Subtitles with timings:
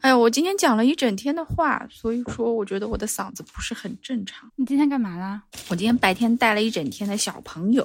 [0.00, 4.50] 哎呀，我今天讲了一整天的话，所以说我觉得我的嗓子不是很正常。
[4.56, 5.42] 你今天干嘛啦？
[5.68, 7.84] 我今天白天带了一整天的小朋友。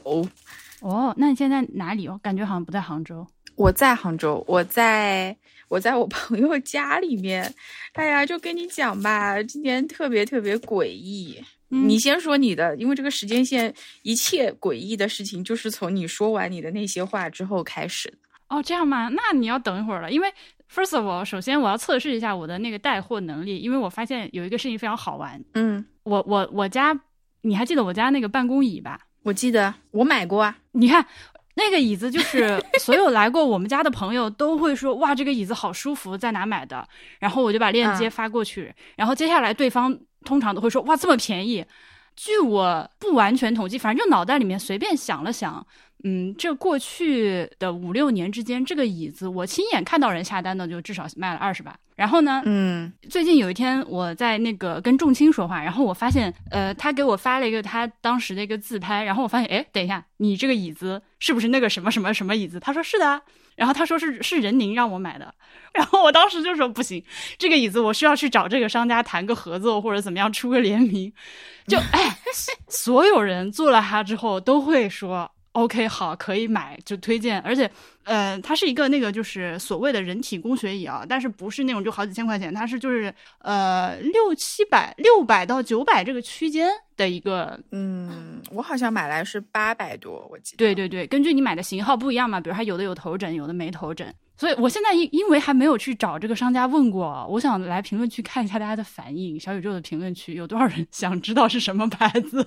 [0.80, 2.08] 哦，那你现在哪里？
[2.08, 3.28] 我感觉好像不在杭州。
[3.56, 5.36] 我在杭州，我在
[5.68, 7.54] 我在我朋友家里面。
[7.94, 11.44] 哎呀，就跟你讲吧，今天特别特别诡异。
[11.68, 13.74] 你先说你的，因为这个时间线，
[14.04, 18.18] 一切诡异的事情就是从你说完你的那些话之后开始的。
[18.48, 19.10] 哦，这样吗？
[19.10, 20.32] 那你要等一会儿了，因为
[20.74, 25.44] first of all，首先我要测试一下我的那个带货能力，因为我发现有一个事情非常好玩。
[25.54, 27.00] 嗯，我我我家，
[27.42, 29.00] 你还记得我家那个办公椅吧？
[29.24, 30.58] 我记得我买过啊。
[30.74, 31.06] 你看
[31.56, 36.88] 那个椅子，就是 所有来过我们家的朋友都会说，哇，这个椅子好舒服，在哪买的？
[37.20, 41.66] 然后我就把链接发过去，然后接下来对方通常都会说，哇，这么便宜。
[42.16, 45.66] 据我不完全统计，反正就脑袋里面随便想了想。
[46.08, 51.76] 嗯，这过去的五六年之间，这个椅子我亲眼看到人下单的，就至少卖了二十把。
[51.96, 62.60] 然后呢，嗯，最近有一天我在那个跟仲青说话，然后我发现，呃，他给我发了一个他当时的一个自拍，然后我发现，哎，等一下，你这个椅子是不是那个什么什么什么椅子？
[62.60, 63.20] 他说是的，
[63.56, 65.34] 然后他说是是任宁让我买的，
[65.74, 67.04] 然后我当时就说不行，
[67.40, 71.12] 这个椅子我需要去找这个商家谈个合作或者怎么样出个联名，
[71.66, 72.16] 就哎，
[72.68, 75.32] 所有人做了它之后都会说。
[75.56, 77.40] OK，好，可以买，就推荐。
[77.40, 77.70] 而且，
[78.04, 87.58] 呃，它是一个那个就是所谓的人体工学椅啊，但是不是那种就好几千块钱，它是就是呃六七百、六百到九百这个区间的一个。
[87.72, 90.58] 嗯，我好像买来是八百多，我记得。
[90.58, 94.14] 对对对，根据你买的型号不一样嘛，比如它有的有头枕，有的没头枕。
[94.38, 99.40] 所以我现在因因为还没有去找这个商家问过，我想来评论区看一下大家的反应。
[99.40, 102.46] 小宇宙的评论区有多少人想知道是什么牌子？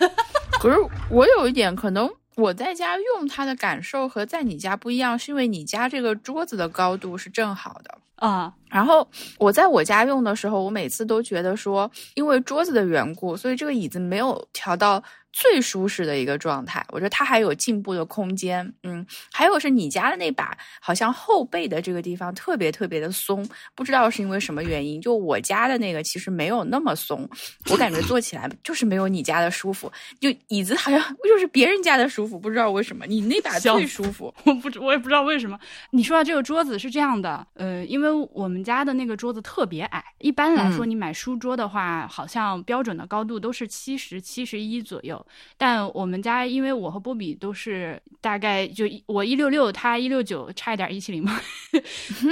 [0.60, 0.76] 可是
[1.10, 2.06] 我有一点可能。
[2.36, 8.52] 我在家用它的感受和在你家不一样，是因为你家这个桌子的高度是正好的啊。
[8.68, 15.02] 然后我在我家用的时候，我每次都觉得说，因为桌子的缘故，所以这个椅子没有调到。
[15.32, 18.72] 最舒适的一个状态，我觉得它还有进步的空间。
[18.82, 25.00] 嗯，还有是你家的那把，好像后背的这个地方特别特别的松，不知道是因为什么原因。
[25.00, 27.28] 就我家的那个其实没有那么松，
[27.70, 29.90] 我感觉坐起来就是没有你家的舒服。
[30.18, 34.34] 就椅子好像就是别人家的舒服，不知道为什么你那把最舒服。
[34.44, 35.58] 我不知我也不知道为什么。
[35.90, 45.19] 你说的这个桌子是这样的，呃，因为我们家的那个桌子特别矮，一般来说你买书桌的话，好像标准的高度都是七十七十一左右。
[45.56, 51.40] 但我们家，因为我和波比都是大概就我一六六，他一六九，差一点一七零嘛。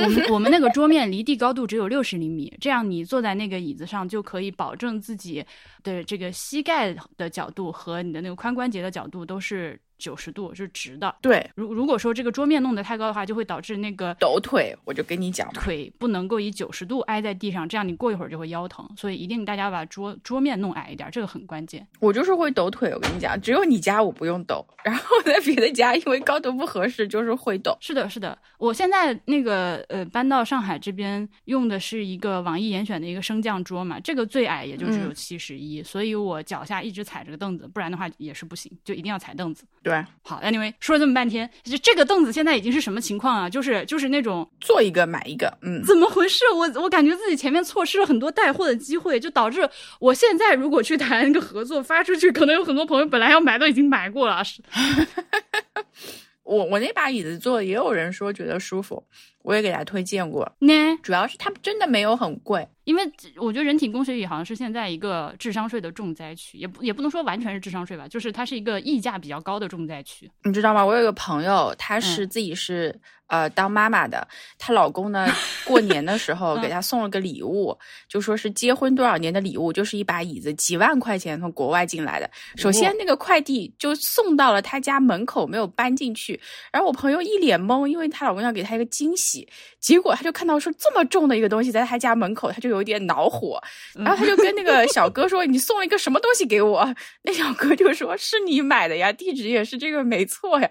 [0.03, 5.45] 我们我们那个桌面离地高度只有六十厘米，这样你坐在那个椅子上就可以保证自己
[5.83, 9.79] 的这个膝盖的角度和你的那个髋关节的角度都是。
[9.99, 11.51] 九十度是直的，对。
[11.57, 14.73] 如如果说这个桌面弄得太高的话，就会导致那个抖腿。
[14.85, 18.89] 我就跟你讲，腿不能够以九十度挨在地上，这样你过一会儿就会腰疼。
[18.97, 21.85] 所以一定大家把桌桌面弄矮一点，这个很关键。
[21.99, 27.77] 我就是会抖腿，我跟你讲，只有你家我不用抖，然后在别的家因为高度不合适，就是会抖。
[27.81, 28.39] 是的，是的。
[28.59, 39.65] 我现在那个呃搬到上海这边用的是一个网易严选的一个升降桌嘛，这个最矮也就只有七十一，所以我脚下一直踩着个凳子，不然的话也是不行，就一定要踩凳子。
[39.83, 43.49] 对，好，Anyway，说了这么半天，就这个凳子现在已经是什么情况啊？
[43.49, 46.45] 就是就是那种做一个买一个，嗯，怎么回事？
[46.55, 49.69] 我我感觉自己前面错失了很多带货的机会，就导致
[50.01, 54.43] 我现在如果去谈一个合作发出去，可能有很多朋友本来要买都已经买过了。
[54.45, 54.63] 是，
[56.45, 59.05] 我我那把椅子坐，也有人说觉得舒服，
[59.43, 60.51] 我也给他推荐过。
[60.61, 62.67] 那主要是它真的没有很贵。
[62.89, 63.03] 因为
[63.37, 70.31] 我觉得人体工学椅好像是现在一个智商税的重灾区，也不也不能说完全是智商税吧，就是它是一个溢价比较高的重灾区。
[70.45, 70.83] 你知道吗？
[70.83, 75.29] 我有一个朋友，她是自己是呃当妈妈的，她老公呢
[75.67, 77.77] 过年的时候给她送了个礼物，
[78.09, 82.31] 就说是结婚多少年的礼物，就是一把椅子，几万块钱从国外进来的。
[82.57, 86.41] 首先那个快递就送到了她家门口，没有搬进去。
[86.73, 89.47] 然后我朋友一脸懵，因为她老公要给她一个惊喜，
[89.79, 92.78] 结果她就看到说这么重的一个东西在她家门口，她就有。
[92.79, 93.61] 有点恼火，
[93.95, 100.71] 然后他就跟那个小哥说：“你送了一个什么东西给我？” 那小哥就说：“是你买的呀，地址也是这个，没错呀。”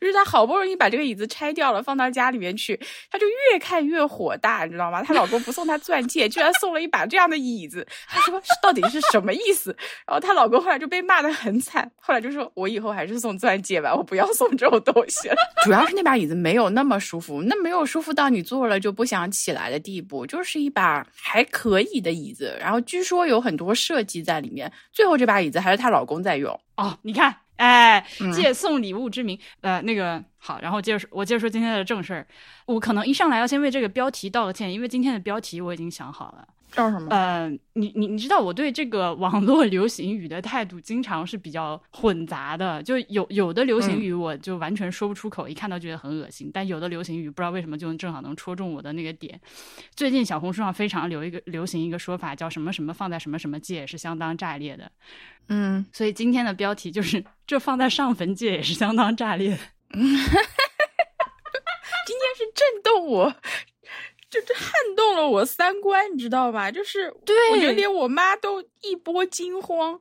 [0.00, 2.78] 就是他好不容易把这个椅子拆掉了，放到家里面去，
[3.10, 5.02] 他就越看越火大，你知道吗？
[5.02, 9.76] 她老公不送她钻戒，居然送了一把这样的椅子，她说：“到底是什么意思？”
[10.06, 21.45] 然后她老公后来就被骂的很惨，后来就说：“我以后还是送钻戒吧，我不要送这种东西了。”主要是那把椅子没有那么舒服，那没有舒服到你坐了就不想起来的地步，就是一把还。
[21.46, 24.70] 可以的椅子，然后据说有很多设计在里面。
[24.92, 26.98] 最后这把椅子还是她老公在用哦。
[27.02, 32.26] 你看，哎，嗯借送礼物之名，呃，那个好，然后接着说我接着说今天的正事儿。
[32.66, 36.46] 我可能一上来要先为这个标题道个歉，因为今天的标题我已经想好了。
[36.72, 37.08] 叫什么？
[37.10, 49.40] 呃，你你你知道我对这个网络流行语的态度经常是比较混杂的，就有有的流行语我就完全说不出口，一看到觉得很恶心，但有的流行语不知道为什么就正好能戳中我的那个点。
[49.94, 54.90] 最近小红书上非常流一个流行一个说法，叫什么什么放在什么什么界是相当炸裂的，
[55.48, 59.58] 嗯，所以今天的标题就是这放在上坟界也是相当炸裂的。
[62.06, 63.34] 今天是震动我，
[64.36, 66.70] 就这撼动了我三观，你知道吧？
[66.70, 69.98] 就是对我觉得连我妈都一波惊慌。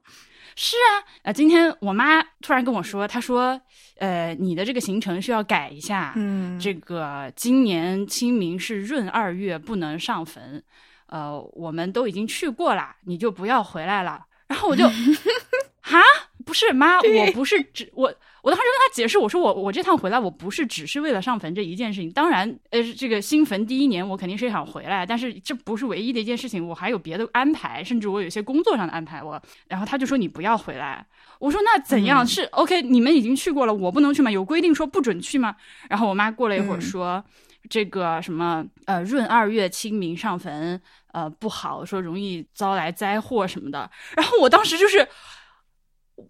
[0.58, 3.60] 是啊，呃，今天我妈突然跟我说，她说，
[3.98, 10.64] 呃，你的这个行程需要改一下，嗯这个今年清明是闰二月，不能上坟，
[11.08, 14.26] 呃，我们都已经去过了，你就不要回来了。
[14.48, 14.88] 然后我就，
[15.82, 16.02] 哈，
[16.46, 18.04] 不是妈，我不是只我，
[18.44, 22.12] 我当时跟他解释，我说我我这趟回来，我不是只是为了上坟这一件事情。
[22.12, 29.24] 当然，呃，这个新坟第一年我肯定是想回来，但是这不是唯一的一件事情，我还有别的安排，甚至我有一些工作上的安排。
[29.24, 31.06] 我，然后他就说你不要回来。
[31.40, 32.24] 我说那怎样？
[32.24, 32.82] 嗯是 OK？
[32.84, 34.30] 你们已经去过了，我不能去吗？
[34.30, 35.56] 有规定说不准去吗？
[35.90, 37.24] 然后我妈过了一会儿嗯说，
[37.70, 40.80] 这个什么呃闰二月清明上坟
[41.12, 43.90] 呃不好，说容易遭来灾祸什么的。
[44.16, 45.06] 然后我当时就是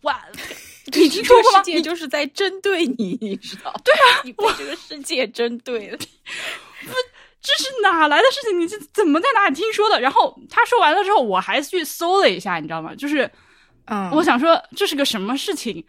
[0.01, 0.19] 哇，
[0.93, 1.59] 你听说过吗？
[1.59, 3.73] 世界你就是在针对你，你知道？
[3.83, 5.97] 对啊，你被这个世界针对了。
[5.97, 8.59] 这是哪来的事情？
[8.59, 10.01] 你是怎么在哪里听说的？
[10.01, 12.95] 然后他说完了之后，我还去搜了一下，你知道吗？
[12.95, 13.29] 就是
[13.85, 15.85] 嗯我想说这是个什么事情，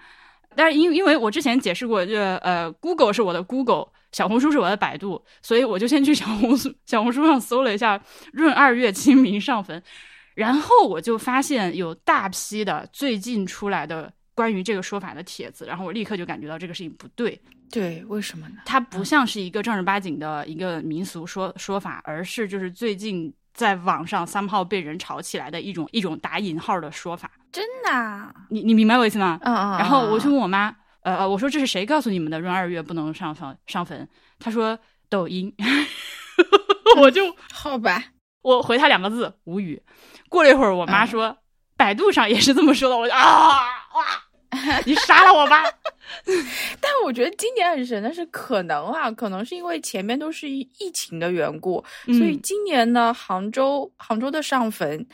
[0.54, 7.98] 但是因因为我之前解释过，就呃，Google 是我的 Google，小红书是我的百度，所以我就先去小红书小红书上搜了一下
[8.34, 9.82] 闰二月清明上坟，
[10.36, 17.40] 然后我就发现有大批的最近出来的关于这个说法的帖子，然后我立刻就感觉到这个事情不对，
[17.72, 18.56] 对，为什么呢？
[18.66, 27.30] 它不像是一个正儿八经的一个民俗说说法，而是就是最近在网上 somehow 被人炒起来的一种一种打引号的说法。
[27.50, 28.30] 真的啊？
[28.50, 29.40] 你你明白我意思吗？
[29.42, 29.78] 嗯嗯。
[29.78, 30.68] 然后我去嗯问我妈，
[31.00, 34.06] 呃呃，我说这是谁告诉你们的闰二月不能上坟上坟？
[34.38, 34.78] 她说
[35.08, 35.50] 抖音，
[37.00, 38.04] 我就好吧，
[38.46, 39.82] 我回他两个字无语。
[40.28, 41.36] 过了一会儿，我妈说、
[41.76, 43.58] 百度上也是这么说的，我就啊
[43.94, 44.04] 哇，
[44.84, 45.64] 你杀了我吧！
[46.80, 55.04] 但我觉得今年很神的是，可能啊，可能是因为前面都是疫疫情的缘故，所以嗯今年呢，杭州杭州的上坟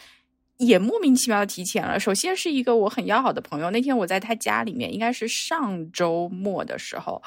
[0.58, 1.98] 也莫名其妙的提前了。
[1.98, 7.22] 首先是一个我很要好的朋友，那天我在他家里面，应该是上周末的时候，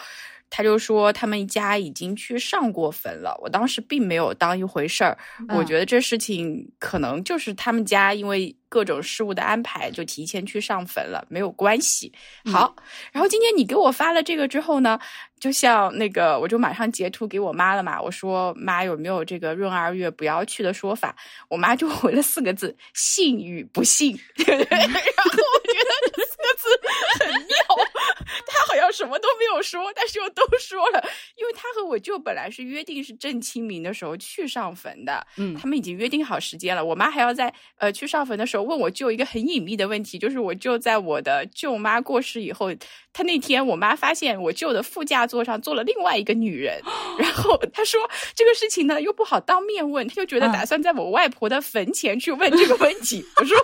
[0.49, 3.37] 他就说他们一家已经去上过坟了。
[3.41, 5.17] 我当时并没有当一回事儿，
[5.49, 12.11] 我嗯觉得这事情可能就是他们家因为各种事务的安排，就提前去上坟了，没有关系。
[12.51, 12.75] 好，
[13.11, 14.99] 然后今天你给我发了这个之后呢，
[15.39, 18.01] 就像那个，我就马上截图给我妈了嘛。
[18.01, 21.15] 我说妈有没有这个闰二月不要去的说法？
[21.49, 24.77] 我妈就回了四个字：信与不信，对不对？
[24.77, 26.67] 然后我觉得这四个字
[27.19, 27.55] 很妙，
[27.93, 27.94] 她
[28.75, 31.03] 好像什么都没有说，但是又都说了，
[31.35, 36.83] 因为他和我舅本来是约定是正清明的时候去上坟的，嗯他们已经约定好时间了。
[36.83, 42.69] 我妈还要在呃去上坟的时候问我舅一个很隐秘的问题，就是我舅在我的舅妈过世以后，
[43.13, 46.81] 他那天我妈发现我舅的副驾座上坐了另外一个女人，
[47.17, 47.99] 然后他说
[48.35, 53.25] 这个事情呢又不好当面问，他就觉得嗯打算在我外婆的坟前去问这个问题。
[53.37, 53.57] 我说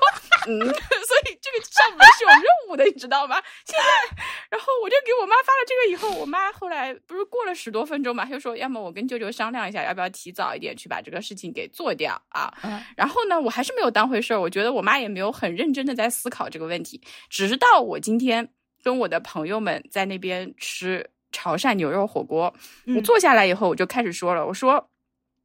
[0.48, 3.42] 嗯， 所以这个上坟是有任务的，你知道吗？
[3.66, 12.54] 现在，然后我就给我妈发了这个以后，我妈后来不是过了十多分钟嘛，她就说要么我跟舅舅商量一下，要不要提早一点去把这个事情给做掉啊。
[12.64, 17.02] 嗯然后呢，我还是没有当回事儿，我觉得我妈也没有很认真的在思考这个问题。
[17.30, 18.48] 直到我今天
[18.84, 22.54] 跟我的朋友们在那边吃潮汕牛肉火锅，我
[22.86, 24.88] 嗯坐下来以后，我就开始说了，我说。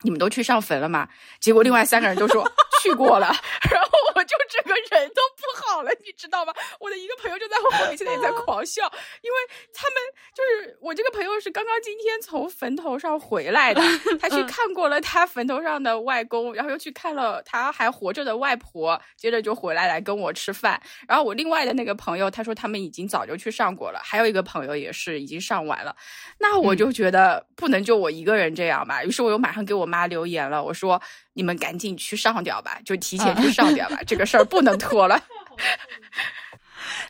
[0.03, 1.09] 你们都去上坟了吗？
[1.41, 2.47] 结果另外三个人都说
[2.83, 3.35] 去过了，
[3.71, 6.53] 然后 我就整个人都不好了，你知道吗？
[6.81, 8.85] 我的一个朋友就在我后面，现在也在狂笑，
[9.23, 9.37] 因为
[9.73, 10.03] 他们
[10.35, 13.81] 就是我这个朋友是刚刚今天从坟头上回来的，
[14.21, 20.81] 他去嗯看过了他坟头上的外公，然后又去看了他还活着的外婆，接着就回来来跟我吃饭。
[21.09, 25.95] 然后我另外的那个朋友，他说他们已经早就去上过了，还有一个朋友也是已经上完了。
[26.39, 31.01] 那我就觉得不能就我一个人这样吧，于是我又马上给我妈留言了，我说
[31.33, 35.15] 你们赶紧去上掉吧，就提前去上掉这个事儿不能拖了。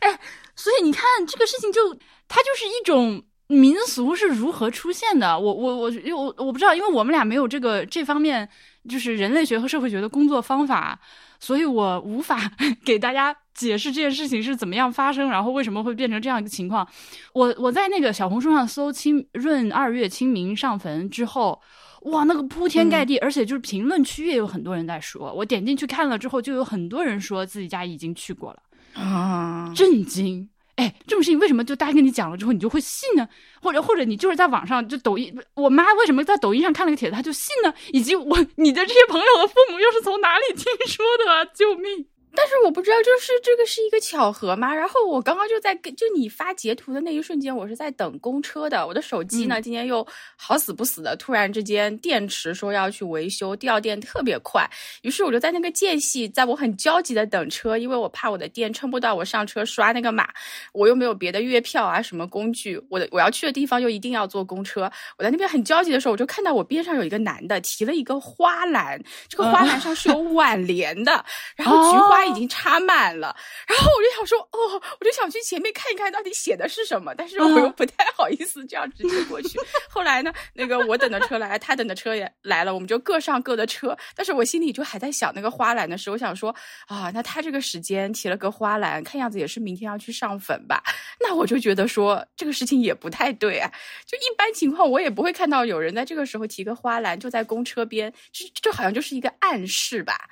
[0.01, 0.21] 哎
[0.55, 1.95] 所以你看这个事情就，
[2.27, 5.39] 它就是一种民俗是如何出现的。
[5.39, 8.49] 我我我我我不知道，因为我们俩没有这个这方面
[8.89, 10.99] 就是人类学和社会学的工作方法，
[11.39, 12.41] 所以我无法
[12.85, 16.89] 给大家解释这件事情是怎么样发生，然后为什么会变成这样一个情况。
[17.35, 21.61] 我我在那个小红书上搜清闰二月清明上坟之后。
[22.07, 25.33] 哇，那个铺天盖地，而且就是评论区也有很多人在说。
[25.33, 28.63] 我点进去看了之后，就有很多人说自己家已经去过了
[28.95, 30.49] 啊，震惊！
[30.77, 33.29] 哎，这种事情为什么就大家跟你讲了之后你就会信呢？
[33.61, 37.73] 或者或者你就是在网上就抖音，我妈为什么在抖音上看了个帖子她就信呢？
[37.93, 41.33] 以及我你的这些朋友的父母又是从哪里听说的？
[41.33, 41.45] 啊？
[41.47, 42.07] 救命！
[42.37, 44.75] 但是我不知道，就是这个是一个巧合吗？
[44.75, 48.87] 然后我刚刚就在跟，就你发截图的那一瞬间，我是在等公车的。
[48.87, 54.69] 我的手机呢，今天又好死不死的，突然之间电池说要去维修，掉电特别快。
[55.01, 60.29] 于是我就在那个间隙，在我很焦急的等车，因为我怕我的电撑不到我上车刷那个码，
[60.75, 64.91] 我又没有别的月票啊什么工具，我的我要去的地方又一定要坐公车。
[65.17, 71.25] 我在那边很焦急的时候，我就看到我边上有一个男的提了一个花篮，这个花篮上是有 挽联的，
[71.57, 72.26] 然后菊花。
[72.29, 73.35] 已经插满了，
[73.67, 79.59] 然后我就想说，哦，我就想去前面看一看到底写的是什么，但是我又不太好意思这样直接过去。
[79.89, 83.97] 后来呢，那个我等的车来，他等的车也来了，我们就各上各的车。
[84.15, 86.55] 但是我心里就还在想那个花篮的事，我想说，
[86.87, 90.83] 啊，那他这个时间提了个花篮，看样子也是明天要去上坟吧？
[91.21, 93.71] 那我就觉得说这个事情也不太对啊。
[94.05, 100.29] 就一般情况，我也不会看到有人在这个时候提个花篮，就在公车边，这这好像就是一个暗示吧。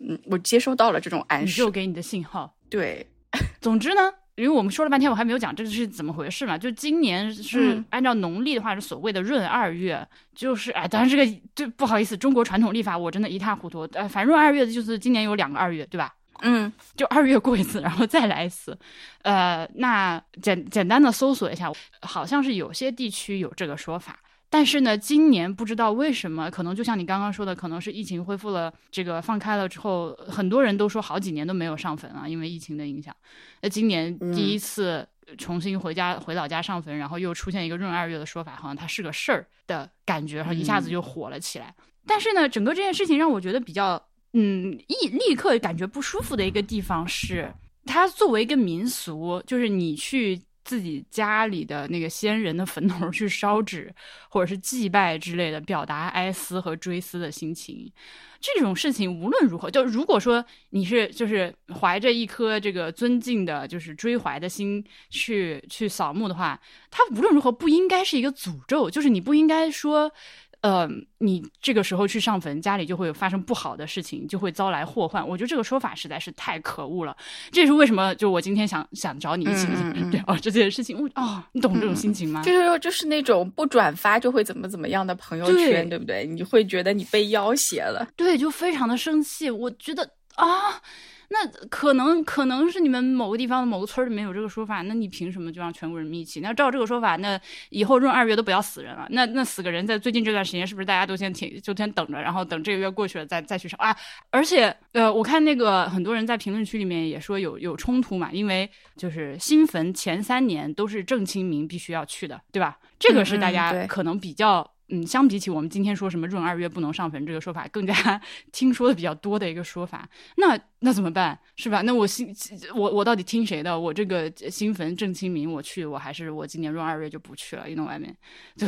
[0.00, 2.54] 嗯，我接收到了这种暗示，宇宙给你的信号。
[2.70, 3.06] 对，
[3.60, 6.56] 总之呢，因为我们说了半天，我还没有讲这个是怎么回事嘛。
[6.56, 13.80] 就今年是按照农历的话，是所谓的闰二月，就是哎，当然这个就不好意思，中国传统历法我真的一塌糊涂。
[13.92, 16.14] 呃，反正闰二月的就是今年有两个二月，对吧？
[16.42, 18.78] 嗯，就二月过一次，然后再来一次。
[19.22, 21.68] 呃，那简简单的搜索一下，
[22.02, 24.16] 好像是有些地区有这个说法。
[24.50, 33.14] 但是呢，今年不知道为什么，可能就像你刚刚说的，可能是疫情恢复了，这个放开了之后，很多人都说好几年都没有上坟啊，因为疫情的影响。
[33.60, 41.74] 那今年第一次重新回家回老家上坟，然后又出现一个闰二月的说法，好像它是个事儿的感觉，然后一下子就火了起来。
[42.06, 44.02] 但是呢，整个这件事情让我觉得比较，
[44.32, 47.52] 嗯，立立刻感觉不舒服的一个地方是，
[47.84, 50.40] 它作为一个民俗，就是你去。
[50.68, 53.90] 自己家里的那个先人的坟头去烧纸，
[54.28, 57.90] 或者是祭拜之类的，表达哀思和追思的心情。
[58.38, 66.60] 这种事情无论如何，就如果说你是就是怀着一颗这个尊敬的，就是追怀的心去去扫墓的话，
[66.90, 70.12] 他无论如何不应该是一个诅咒，就是你不应该说。
[70.60, 70.88] 呃，
[71.18, 75.26] 你这个时候去上坟，家里就会发生不好的事情，就会遭来祸患。
[75.26, 77.16] 我觉得这个说法实在是太可恶了。
[77.52, 78.14] 这是为什么？
[78.16, 79.66] 就我今天想想找你一起
[80.10, 80.96] 聊这件事情。
[81.14, 82.42] 哦，你懂这种心情吗？
[82.42, 86.26] 就是就是那种不转发就会怎么怎么样的朋友圈，对不对？
[86.26, 89.50] 你会觉得你被要挟了，对，就非常的生气。
[89.50, 90.82] 我觉得啊。
[91.30, 96.40] 那可能可能是你们某个地方的某个村里面有这个说法，那你凭什么就让全国人民一起？
[96.40, 99.06] 那照这个说法，那以后闰二月都不要死人了。
[99.10, 103.94] 那那死个人在最近这段时间是不是大家都先停，就先等着，然后等这个月过去了再再去上啊？
[104.30, 112.78] 而且呃，我看那个很多人在评论区里面也说有有冲突嘛，因为就是新坟前三年都是正清明必须要去的，对吧？
[112.98, 114.68] 这个是大家可能比较。
[114.90, 118.20] 嗯，相比起我们今天说什么闰二月不能上坟这个说法，更加
[118.52, 121.38] 听说的比较多的一个说法，那那怎么办？
[121.56, 121.82] 是吧？
[121.82, 122.34] 那我新
[122.74, 123.78] 我我到底听谁的？
[123.78, 127.68] 我这个新坟正清明我去，我还是我今年闰二月就不去了？
[127.68, 128.16] 运动外面，
[128.56, 128.66] 就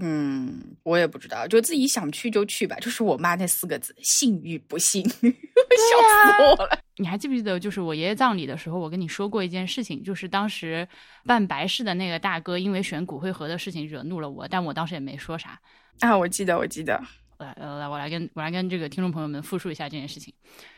[0.00, 2.76] 嗯，我也不知道，就自己想去就去吧。
[2.76, 6.78] 就是我妈那四个字，信与不信， 笑死我了。
[6.96, 10.86] 你还记不记得，就是我爷爷葬礼的时候，我跟你说过一件事情，就是当时
[11.26, 15.60] 办白事的那个大哥，因为选骨灰盒的事情惹怒了我，但我当时也没说啥
[16.00, 16.16] 啊。
[16.16, 16.98] 我记得，我记得。
[17.42, 20.32] 来来，我来跟我来跟这个听众朋友们复述一下这件事情，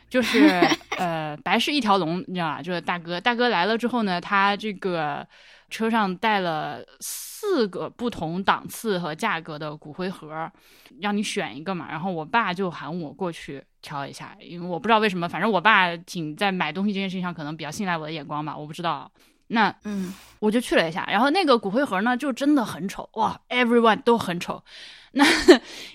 [0.09, 0.61] 就是
[0.97, 2.61] 呃，白是一条龙，你知道吧？
[2.61, 5.25] 就是大哥，大哥来了之后呢，他这个
[5.69, 10.51] 车上带了四个不同档次和价格的骨灰盒，
[11.01, 11.87] 让你选一个嘛。
[11.89, 13.63] 然后我爸就喊我过去。
[13.85, 19.11] 挑一下，因为我不知道为什么，反正我爸挺在买东西这件事情上可能比较信赖我的眼光吧，我不知道。
[19.47, 24.63] 那嗯，我就去了一下，然后那个骨灰盒呢，就真的很丑哇，everyone 都很丑。
[25.11, 25.25] 那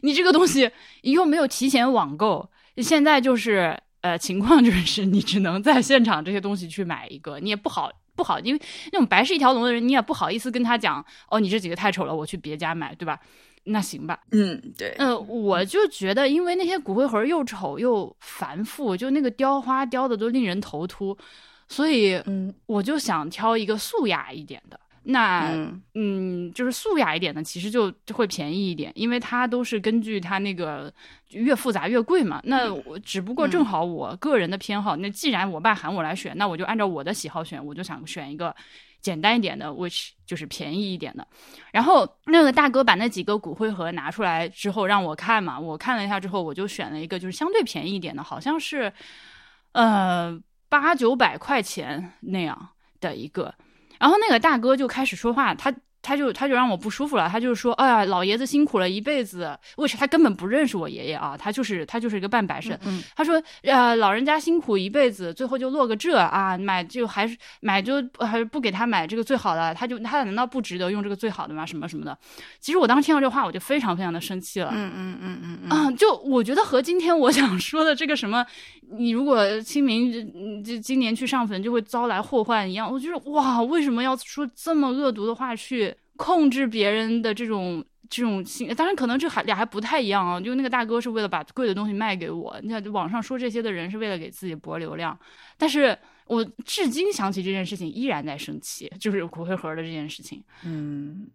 [0.03, 0.71] 你这个东西
[1.03, 8.61] 又没有提前网购，现在就是呃情况就是你只能在现场这些东西去买一个，你也不好不好，因为
[8.93, 13.19] 那种白是一条龙的人，你也不好意思跟他讲哦，你这几个太丑了，我去别家买，对吧？
[13.65, 21.17] 那行吧，嗯，对，嗯，我就觉得，因为那些骨灰盒又丑又繁复，就那个雕花雕的都令人头秃，
[21.71, 24.79] 所以，嗯，我就想挑一个素雅一点的。
[25.05, 30.93] 那嗯嗯，就是素雅一点的，其实就就会便宜一点，因为它都是根据它那个
[31.31, 32.39] 越复杂越贵嘛。
[32.45, 38.55] 那我只不过正好我个人的偏好，那既然我爸喊我来选，那我就按照我的喜好选，我就想选一个
[39.01, 41.27] 简单一点的，which 就是便宜一点的。
[41.73, 48.93] 然后那个大哥把那几个骨灰盒拿出来之后让我看嘛，我看了一下之后，我就选了一个就是相对便宜一点的，好像是
[49.73, 50.39] 呃
[50.71, 52.69] 八九百块钱那样
[53.01, 53.53] 的一个。
[53.99, 55.71] 然后那个大哥就开始说话，他
[56.03, 61.37] 他就他就让我不舒服了，他就说：“哎呀，老爷子辛苦了一辈子，为啥他根本不认识我爷爷啊？
[61.37, 62.79] 他就是他就是一个半白肾。
[62.87, 71.67] 嗯他说：“呃，老人家辛苦一辈子，最后就落个这啊，买就还是买就还是不给他买这个最好的，他就他难道不值得用这个最好的吗？
[71.67, 72.17] 什么什么的。”
[72.59, 74.71] 其实我当时听到这话，我就非常非常的生气了。
[74.73, 78.47] 嗯嗯嗯嗯嗯啊，就我觉得和今天我想说的这个什么，
[78.99, 88.69] 你如果清明这嗯这今年去上坟就会遭来祸患一样，我就是哇，为什么要说这么恶毒的话去控制别人的这种这种心？
[88.75, 90.41] 当然，可能这还俩还不太一样啊。
[90.41, 95.19] 就那个大哥是为了把贵的东西卖给我，你看网上说这些的人是为了给自己博流量，
[95.57, 100.43] 但是我至今想起这件事情依然在生气，就是骨灰盒的这件事情。
[100.65, 101.27] 嗯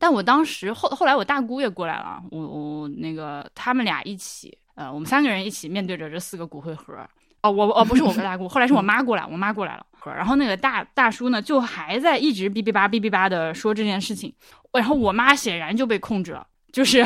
[0.00, 6.94] 但我当时后后来我大姑也过来了，我我那个他们俩一起，呃，我们三个人一起面对着这四个骨灰盒。
[7.42, 9.84] 哦，我哦不是我跟大姑，后来是我妈过来，我妈过来了。
[10.06, 14.32] 然后那个大大叔呢，就还在一直哔哔吧哔哔吧的说这件事情，
[14.72, 16.46] 然后我妈显然就被控制了。
[16.70, 17.04] 就是、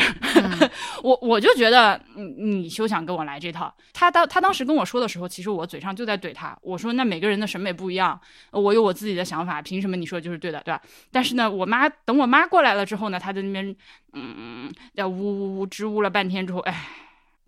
[1.02, 3.72] 我，我就觉得你你休想跟我来这套。
[3.92, 10.82] 他当他当时跟我说的时候，其实我嘴上就在怼他，我说那每个人的审美不一样，我有我自己的想法，凭什么你说就是对的，对吧？
[11.10, 13.74] 但是呢，我妈等我妈过来了之后呢，她在那边
[14.12, 16.88] 嗯，要呜呜呜支吾了半天之后，哎，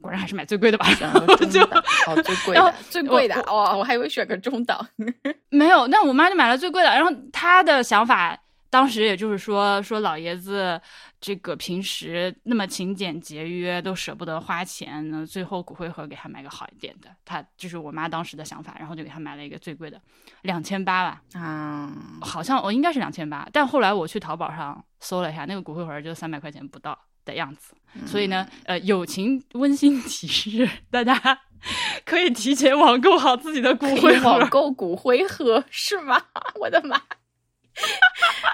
[0.00, 0.86] 果然还是买最贵的吧。
[0.94, 4.86] 选个中 就哦，最贵的，最贵的我哦，我还以为选个中档。
[5.50, 6.88] 没有，那我妈就买了最贵的。
[6.90, 10.80] 然后她的想法当时也就是说，说老爷子
[11.20, 17.08] 这个平时那么勤俭节约，都舍不得花钱呢，最后骨灰盒给他买个好一点的。
[17.24, 20.00] 她就是我妈当时的想法，然后就给他买了一个最贵的，
[20.42, 23.48] 两千八吧，啊，好像我、应该是两千八。
[23.52, 27.74] 但后来我去淘宝上搜了一下，那个骨灰盒就三百块钱不到的样子。
[28.06, 31.40] 所以呢，呃，友情温馨提示大家。
[32.04, 36.20] 可以提前网购好自己的骨灰盒，网购骨灰盒是吗？
[36.60, 37.00] 我的妈！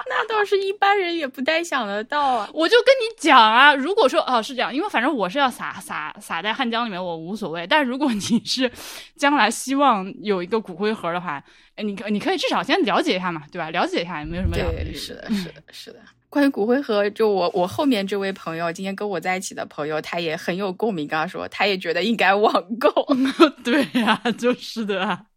[0.09, 2.49] 那倒是一般人也不太想得到啊。
[2.55, 7.67] 我就跟你讲啊，如果说哦是这样，因为反正我是要撒撒撒在汉江里面，我无所谓。
[7.67, 8.71] 但如果你是
[9.17, 11.43] 将来希望有一个骨灰盒的话，
[11.75, 13.71] 哎你可你可以至少先了解一下嘛，对吧？
[13.71, 15.99] 了解一下也没有什么了不对，起是的，是的，是的。
[16.31, 21.07] 关于骨灰盒，就我我后面这位朋友，今天跟我在一起的朋友，他也很有共鸣。
[21.07, 22.89] 刚刚说，他也觉得应该网购。
[23.65, 25.27] 对呀、就是的啊。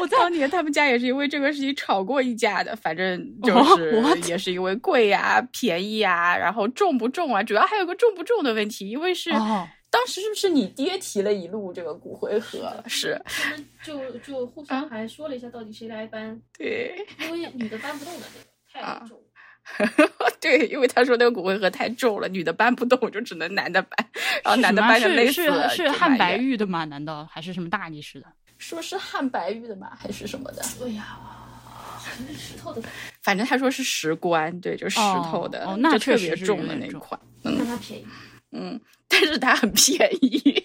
[0.00, 12.72] 我当年他们家也是因为这个事情吵过一架的，反正就哦是也是因为贵呀、便宜呀，然后重不重啊，主要还有个重不重的问题，因为是、哦，当时是不是你爹提了一路这个骨灰盒？
[12.86, 18.26] 是他们就就互相还说了一下到底谁来搬，对因为女的搬不动的
[18.74, 19.20] 那个啊太重。
[20.40, 24.10] 对，因为他说那个骨灰盒太重了，女的搬不动，就只能男的搬，
[24.44, 25.68] 然后男的搬着累是死了。
[25.68, 26.84] 是是汉白玉的吗？
[26.86, 28.26] 难道还是什么大理石的？
[28.56, 29.92] 说是汉白玉的吗？
[29.98, 30.62] 还是什么的？
[30.78, 31.18] 对呀，
[31.64, 32.82] 好像是石头的，
[33.22, 34.98] 反正他说是石棺，对，就石
[35.30, 37.20] 头的，哦哦那就确实是特别重的那款。
[37.42, 38.06] 但它便宜。
[38.52, 40.64] 嗯，但是它很便宜，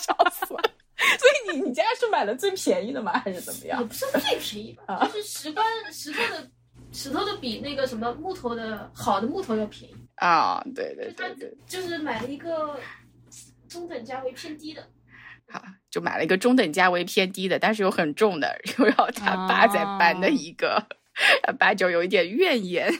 [0.00, 0.62] 笑死了。
[0.96, 3.12] 所以你你家是买了最便宜的吗？
[3.18, 3.88] 还是怎么样也样？
[3.88, 6.50] 不是最便宜吧，就是石棺石头的
[6.92, 9.96] 石头的比那个什么木头的好的木头要便宜。
[10.16, 12.80] 啊，对对对对，就是买了一个
[13.68, 14.82] 中等价位偏低的，
[15.50, 20.82] 好，就买了一个中等价位偏低的，但是又很重的，又要他爸在搬的一个，
[21.44, 22.90] 他爸就有一点怨言。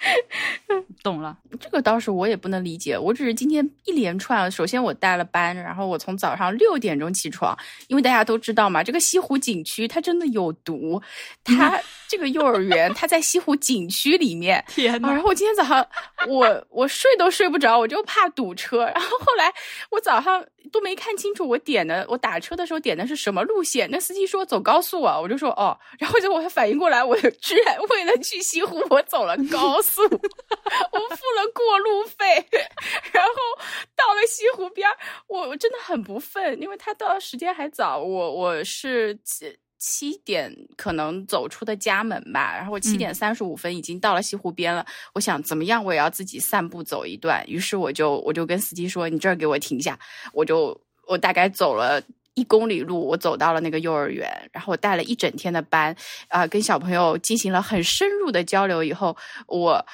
[1.02, 7.56] 懂了，这个倒是我也不能理解，我只是今天一连串，首先我带了班，然后我从早上六点钟起床，
[7.88, 11.00] 因为大家都知道嘛，这个西湖景区它真的有毒，
[11.44, 15.86] 它这个幼儿园它在西湖景区里面，天啊，然后我今天早上
[16.26, 18.84] 我我睡都睡不着，我就怕堵车。
[18.86, 19.52] 然后后来
[19.90, 23.88] 我早上都没看清楚我点的，我打车的时候点的是什么路线。
[23.90, 25.78] 那司机说走高速啊，我就说哦。
[25.98, 30.16] 然后结果我才反应过来，我居然为了去西湖，我走了高速， 我付
[31.36, 32.46] 了过路费。
[33.12, 33.32] 然后
[33.96, 39.14] 到了西湖边儿，我我真的很不忿，因为他到时间还早，我我是
[39.80, 44.86] 七七点可能走出的家门吧，然后我七点三十五分已经到了西湖边了。
[45.14, 49.98] 我想怎么样，我也要自己散步走一段，于是我就我就跟司机说：“你这儿给我停下。”
[50.32, 52.00] 我就我大概走了
[52.34, 55.96] 一公里路，我走到了那个幼儿园，然后我带了一整天的班，
[56.28, 59.16] 啊、跟小朋友进行了很深入的交流以后，
[59.48, 59.84] 我。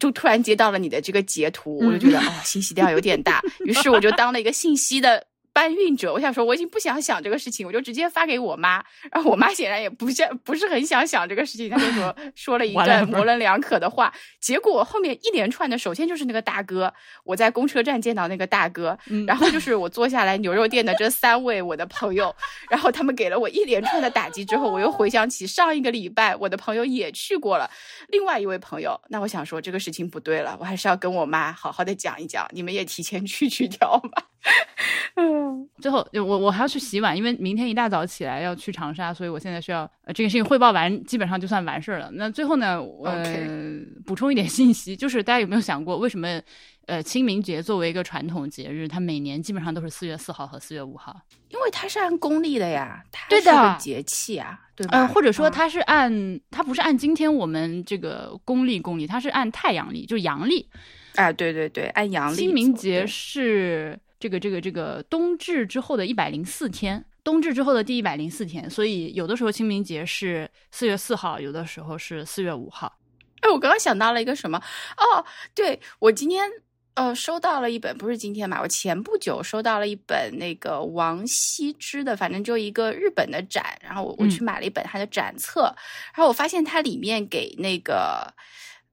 [0.00, 5.26] 就突然接到了你的这个截图，我就觉得哦，信息量有点大，于是我就当了一个信息的
[5.58, 6.12] 搬运者。
[6.12, 8.80] 我想说，我已经不想想这个事情，我就直接发给我妈。
[9.10, 14.14] 然后我妈显然也不像不是很想想这个事情，她就说 说了一段模棱两可的话。
[14.40, 16.94] 结果后面一连串的，首先就是那个大哥，
[17.24, 22.32] 我在公车站见到那个大哥，嗯然后就是我坐下来牛肉店的这三位我的朋友，
[22.70, 27.68] 然后他们给了我一连串的打击之后，我又回想起上一个礼拜我的朋友也去过了，
[28.08, 34.24] 另外一位朋友，那我想说这个事情不对了，我还是要跟我妈好好的讲一讲，你们也提前去去掉吧。
[35.16, 35.24] 嗯，
[35.80, 42.10] 最后我我还要去洗碗，因为明天一大早起来要去长沙，所以我现在需要呃这个事情汇报完，基本上就算完事儿了。
[42.12, 46.40] 那最后呢，呃 OK 补充一点信息，就是大家有没有想过，为什么
[46.86, 51.16] 呃清明节作为一个传统节日，它每年基本上都是四月四号和四月五号？
[51.48, 54.98] 因为它是按公历的呀，它对的是个节气啊，对吧？
[54.98, 60.68] 呃，或者说嗯它是按、它不是按今天我们这个公历公历，它是按太阳历，就是阳历。
[61.14, 72.98] 啊，对对对，按阳历清明走节对是这个这个这个冬至之后的一百零四天，冬至之后的第一百零四天，所以有的时候清明节是四月四号，有的时候是四月五号。
[73.40, 74.58] 哎，我刚刚想到了一个什么
[74.96, 76.50] 哦，对我今天
[76.94, 78.60] 呃收到了一本，不是今天吧？
[78.60, 85.72] 我前不久收到了一本那个王羲之的，反正就一个日本的展，然后我我去嗯买了一本他的展册，
[86.12, 88.34] 然后我发现它里面给那个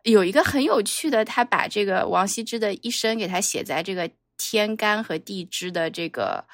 [0.03, 4.07] 有一个很有趣的，他把这个王羲之的一生给他写在这个
[4.37, 6.45] 天干和地支的这个。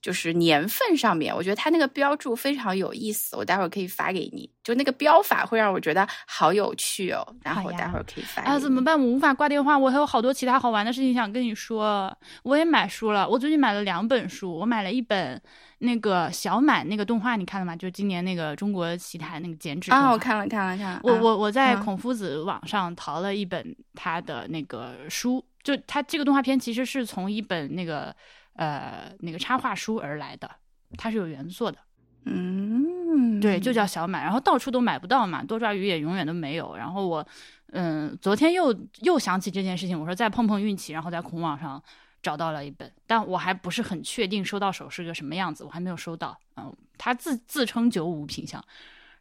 [0.00, 4.48] 就是年份上面，我觉得它那个标注非常有意思，我待会儿可以发给你。
[4.62, 8.60] 就那个标法会让我觉得好有趣哦，然后我待会儿可以发给啊，你。
[8.60, 8.98] 怎么办？
[9.00, 12.14] 我无法挂电话，我还有好多其他好玩的事情想跟你说。
[12.42, 15.40] 我也买书了，我最近买了两本书，我买了一本
[15.78, 17.74] 那个小满那个动画，你看了吗？
[17.74, 28.14] 就今年那个中国奇谭那个剪纸啊，我看了看了看了，啊我我我在嗯孔夫子网上淘了一本他的那个书，就他这个动画片其实是从一本那个
[28.58, 30.50] 呃那个插画书而来的，
[30.96, 31.78] 它是有原作的，
[32.24, 36.76] 嗯，对，就叫小满，然后到处都买不到嘛，多抓鱼也永远都没有。
[36.76, 37.26] 然后我
[37.72, 41.80] 嗯，昨天又又想起这件事情，我说再碰碰运气，然后在孔网上
[42.20, 46.36] 找到了一本，但我还不是很确定收到手是个什么样子，我还没有收到。
[46.56, 48.62] 嗯，他自自称九五品相，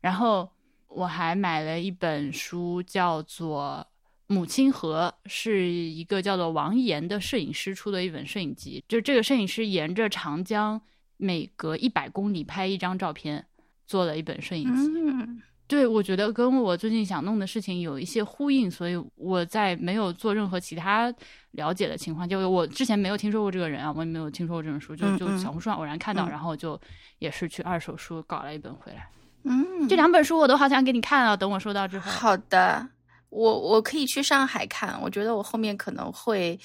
[0.01, 0.49] 然后
[0.87, 3.85] 我还买了一本书，叫做
[4.27, 8.83] 《母亲河》，是一个叫做王岩的摄影师出的一本摄影集。
[8.87, 10.79] 就这个摄影师沿着长江
[11.17, 13.45] 每隔一百公里拍一张照片，
[13.85, 14.91] 做了一本摄影集。
[14.95, 21.13] 嗯对，我觉得跟我最近想弄的事情有一些呼应，所以我在没有做任何其他
[21.51, 26.79] 了解的情况，就我之前没有听说过这个人啊，我也没有听说过这本书，就就小红书上偶然看到，嗯然后就
[27.19, 29.09] 也是去二手书搞了一本回来。
[29.43, 32.09] 嗯，这两本书我都好想给你看啊，等我收到之后。
[32.09, 32.87] 好的，
[33.29, 36.59] 我我可以去上海看，我觉得我后面可能会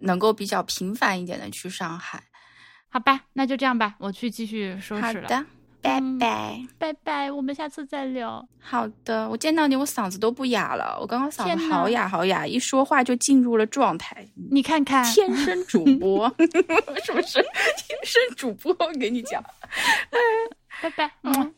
[0.00, 2.22] 能够比较频繁一点的去上海。
[2.88, 5.22] 好吧，那就这样吧，我去继续收拾了。
[5.22, 5.46] 好的，
[5.82, 6.64] 拜嗯拜。
[6.78, 8.46] 拜拜，我们下次再聊。
[8.60, 10.96] 好的，我见到你，我嗓子都不哑了。
[11.00, 14.24] 我刚刚嗓子好哑好哑，一说话就进入了状态。
[14.50, 16.32] 你看看，天生主播
[17.04, 17.42] 是不是？
[17.42, 19.42] 天生主播，我跟你讲。
[20.80, 21.10] 拜拜。
[21.22, 21.54] 嗯，